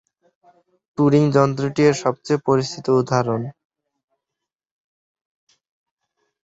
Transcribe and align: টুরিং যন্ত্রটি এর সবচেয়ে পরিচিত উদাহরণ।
টুরিং 0.97 1.23
যন্ত্রটি 1.35 1.81
এর 1.87 1.95
সবচেয়ে 2.03 2.43
পরিচিত 2.47 2.85
উদাহরণ। 2.99 3.41